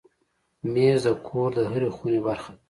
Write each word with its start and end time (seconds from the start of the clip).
مېز 0.73 1.01
د 1.11 1.17
کور 1.27 1.49
د 1.57 1.59
هرې 1.71 1.89
خونې 1.95 2.19
برخه 2.27 2.49
ده. 2.53 2.59